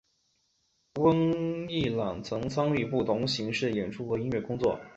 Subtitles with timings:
[0.95, 4.79] 温逸朗曾参与不同形式的演出和音乐工作。